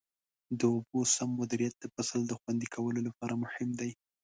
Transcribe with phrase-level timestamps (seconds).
[0.59, 3.91] د اوبو سم مدیریت د فصل د خوندي کولو لپاره مهم دی.